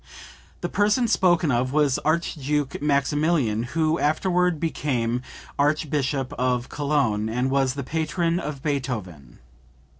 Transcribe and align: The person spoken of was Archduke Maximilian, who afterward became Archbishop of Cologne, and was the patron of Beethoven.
The 0.61 0.67
person 0.67 1.07
spoken 1.07 1.51
of 1.51 1.71
was 1.73 1.99
Archduke 1.99 2.81
Maximilian, 2.81 3.61
who 3.77 3.99
afterward 3.99 4.59
became 4.59 5.21
Archbishop 5.59 6.33
of 6.39 6.69
Cologne, 6.69 7.29
and 7.29 7.51
was 7.51 7.75
the 7.75 7.83
patron 7.83 8.39
of 8.39 8.63
Beethoven. 8.63 9.37